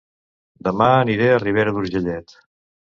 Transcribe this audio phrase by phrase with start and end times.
[0.69, 2.37] Dema aniré a Ribera d'Urgellet